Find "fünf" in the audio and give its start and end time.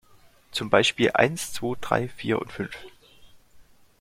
2.51-2.75